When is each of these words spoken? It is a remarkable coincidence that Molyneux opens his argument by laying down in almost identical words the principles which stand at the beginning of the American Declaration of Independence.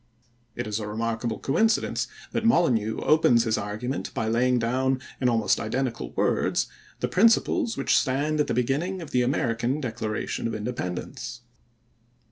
It 0.55 0.65
is 0.65 0.79
a 0.79 0.87
remarkable 0.87 1.37
coincidence 1.37 2.07
that 2.31 2.43
Molyneux 2.43 3.01
opens 3.01 3.43
his 3.43 3.55
argument 3.55 4.11
by 4.15 4.27
laying 4.27 4.57
down 4.57 4.99
in 5.21 5.29
almost 5.29 5.59
identical 5.59 6.11
words 6.13 6.65
the 7.01 7.07
principles 7.07 7.77
which 7.77 7.95
stand 7.95 8.39
at 8.39 8.47
the 8.47 8.55
beginning 8.55 8.99
of 9.03 9.11
the 9.11 9.21
American 9.21 9.79
Declaration 9.79 10.47
of 10.47 10.55
Independence. 10.55 11.41